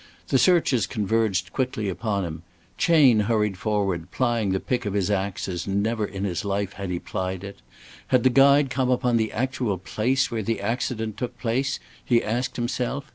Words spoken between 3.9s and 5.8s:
plying the pick of his ax as